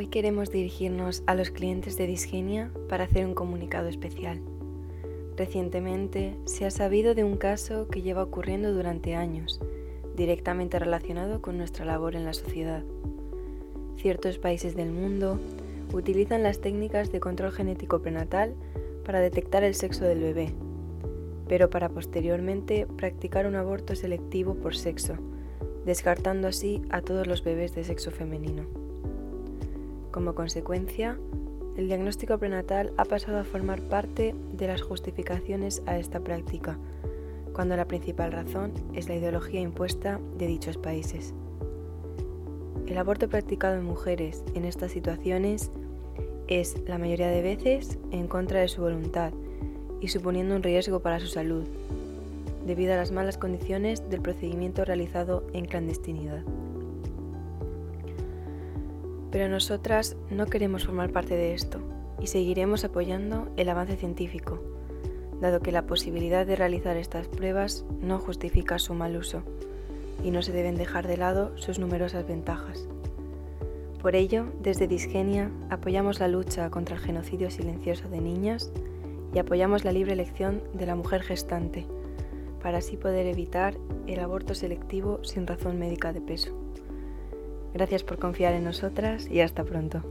[0.00, 4.40] Hoy queremos dirigirnos a los clientes de Disgenia para hacer un comunicado especial.
[5.36, 9.60] Recientemente se ha sabido de un caso que lleva ocurriendo durante años,
[10.16, 12.82] directamente relacionado con nuestra labor en la sociedad.
[13.98, 15.38] Ciertos países del mundo
[15.92, 18.54] utilizan las técnicas de control genético prenatal
[19.04, 20.54] para detectar el sexo del bebé,
[21.46, 25.16] pero para posteriormente practicar un aborto selectivo por sexo,
[25.84, 28.89] descartando así a todos los bebés de sexo femenino.
[30.10, 31.18] Como consecuencia,
[31.76, 36.78] el diagnóstico prenatal ha pasado a formar parte de las justificaciones a esta práctica,
[37.52, 41.32] cuando la principal razón es la ideología impuesta de dichos países.
[42.86, 45.70] El aborto practicado en mujeres en estas situaciones
[46.48, 49.32] es, la mayoría de veces, en contra de su voluntad
[50.00, 51.64] y suponiendo un riesgo para su salud,
[52.66, 56.42] debido a las malas condiciones del procedimiento realizado en clandestinidad.
[59.30, 61.80] Pero nosotras no queremos formar parte de esto
[62.20, 64.62] y seguiremos apoyando el avance científico,
[65.40, 69.42] dado que la posibilidad de realizar estas pruebas no justifica su mal uso
[70.22, 72.86] y no se deben dejar de lado sus numerosas ventajas.
[74.02, 78.72] Por ello, desde Disgenia apoyamos la lucha contra el genocidio silencioso de niñas
[79.34, 81.86] y apoyamos la libre elección de la mujer gestante,
[82.62, 83.74] para así poder evitar
[84.06, 86.69] el aborto selectivo sin razón médica de peso.
[87.72, 90.02] Gracias por confiar en nosotras y hasta pronto.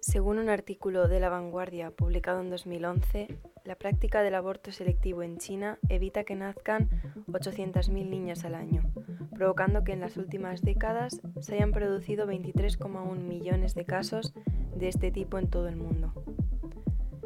[0.00, 3.28] Según un artículo de La Vanguardia publicado en 2011,
[3.64, 6.90] la práctica del aborto selectivo en China evita que nazcan
[7.28, 8.82] 800.000 niñas al año,
[9.34, 14.34] provocando que en las últimas décadas se hayan producido 23,1 millones de casos
[14.76, 16.12] de este tipo en todo el mundo.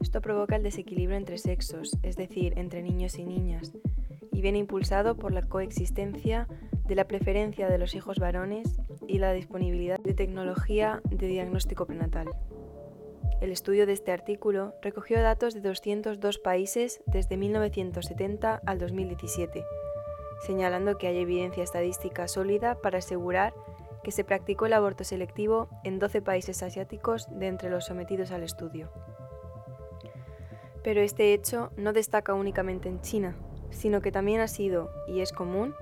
[0.00, 3.72] Esto provoca el desequilibrio entre sexos, es decir, entre niños y niñas,
[4.38, 6.46] y viene impulsado por la coexistencia
[6.86, 12.28] de la preferencia de los hijos varones y la disponibilidad de tecnología de diagnóstico prenatal.
[13.40, 19.64] El estudio de este artículo recogió datos de 202 países desde 1970 al 2017,
[20.46, 23.54] señalando que hay evidencia estadística sólida para asegurar
[24.04, 28.44] que se practicó el aborto selectivo en 12 países asiáticos de entre los sometidos al
[28.44, 28.88] estudio.
[30.84, 33.34] Pero este hecho no destaca únicamente en China,
[33.70, 35.74] sino que también ha sido, y es común,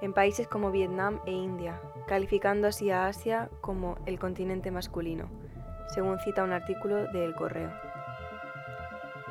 [0.00, 5.28] en países como Vietnam e India, calificando así a Asia como el continente masculino,
[5.94, 7.70] según cita un artículo de El Correo.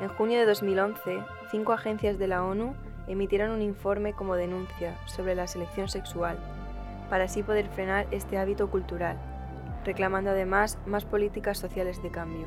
[0.00, 2.74] En junio de 2011, cinco agencias de la ONU
[3.06, 6.38] emitieron un informe como denuncia sobre la selección sexual,
[7.10, 9.18] para así poder frenar este hábito cultural,
[9.84, 12.46] reclamando además más políticas sociales de cambio.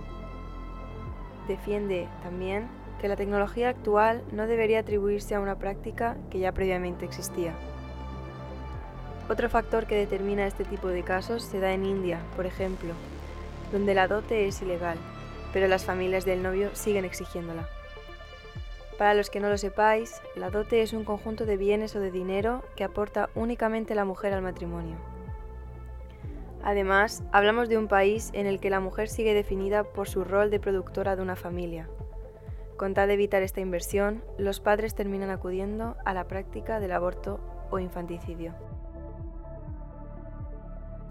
[1.48, 7.06] Defiende también que la tecnología actual no debería atribuirse a una práctica que ya previamente
[7.06, 7.54] existía.
[9.30, 12.94] Otro factor que determina este tipo de casos se da en India, por ejemplo,
[13.72, 14.98] donde la dote es ilegal,
[15.54, 17.68] pero las familias del novio siguen exigiéndola.
[18.98, 22.12] Para los que no lo sepáis, la dote es un conjunto de bienes o de
[22.12, 24.98] dinero que aporta únicamente la mujer al matrimonio.
[26.64, 30.50] Además, hablamos de un país en el que la mujer sigue definida por su rol
[30.50, 31.90] de productora de una familia,
[32.78, 37.40] con tal de evitar esta inversión, los padres terminan acudiendo a la práctica del aborto
[37.70, 38.54] o infanticidio.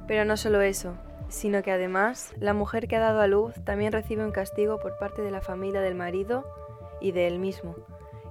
[0.06, 0.96] Pero no solo eso,
[1.28, 4.98] sino que además la mujer que ha dado a luz también recibe un castigo por
[4.98, 6.44] parte de la familia del marido
[7.00, 7.74] y de él mismo,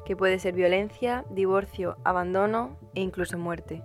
[0.06, 3.84] que puede ser violencia, divorcio, abandono e incluso muerte,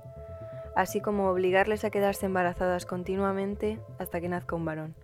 [0.75, 4.95] así como obligarles a quedarse embarazadas continuamente hasta que nazca un varón.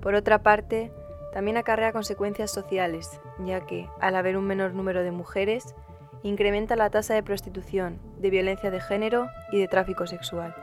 [0.00, 0.92] Por otra parte,
[1.34, 5.74] también acarrea consecuencias sociales, ya que, al haber un menor número de mujeres,
[6.22, 10.54] incrementa la tasa de prostitución, de violencia de género y de tráfico sexual.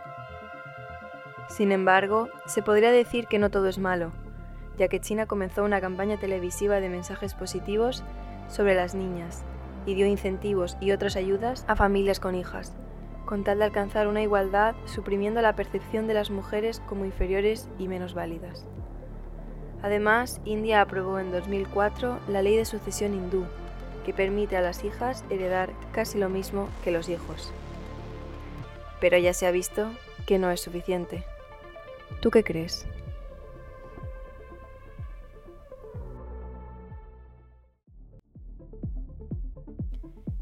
[1.49, 4.13] Sin embargo, se podría decir que no todo es malo,
[4.77, 8.05] ya que China comenzó una campaña televisiva de mensajes positivos
[8.47, 9.43] sobre las niñas
[9.85, 12.77] y dio incentivos y otras ayudas a familias con hijas,
[13.25, 17.89] con tal de alcanzar una igualdad suprimiendo la percepción de las mujeres como inferiores y
[17.89, 18.65] menos válidas.
[19.83, 23.45] Además, India aprobó en 2004 la ley de sucesión hindú,
[24.05, 27.51] que permite a las hijas heredar casi lo mismo que los hijos.
[28.99, 29.91] Pero ya se ha visto
[30.25, 31.23] que no es suficiente.
[32.21, 32.85] ¿Tú qué crees?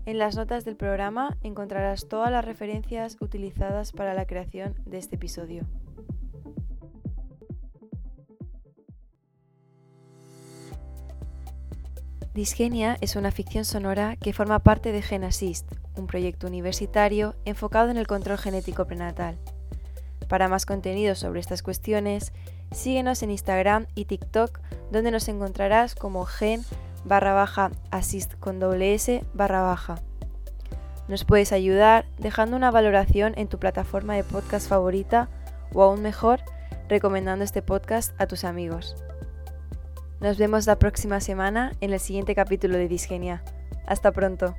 [0.05, 5.17] En las notas del programa encontrarás todas las referencias utilizadas para la creación de este
[5.17, 5.67] episodio.
[12.39, 17.97] Disgenia es una ficción sonora que forma parte de GenAssist, un proyecto universitario enfocado en
[17.97, 19.37] el control genético prenatal.
[20.29, 22.31] Para más contenido sobre estas cuestiones,
[22.71, 24.57] síguenos en Instagram y TikTok,
[24.89, 26.63] donde nos encontrarás como gen
[27.03, 28.97] barra baja assist con doble
[29.33, 29.95] barra baja.
[31.09, 35.27] Nos puedes ayudar dejando una valoración en tu plataforma de podcast favorita
[35.73, 36.39] o aún mejor,
[36.87, 38.95] recomendando este podcast a tus amigos.
[40.21, 43.41] Nos vemos la próxima semana en el siguiente capítulo de Disgenia.
[43.87, 44.53] Hasta pronto.